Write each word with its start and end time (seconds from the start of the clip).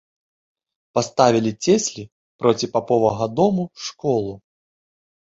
Паставілі 0.99 1.51
цеслі 1.67 2.03
проці 2.41 2.73
паповага 2.81 3.31
дому 3.41 3.71
школу. 3.87 4.33